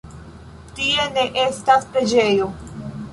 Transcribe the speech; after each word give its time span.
Tie 0.79 1.03
ne 1.17 1.25
estas 1.43 1.85
preĝejo. 1.91 2.49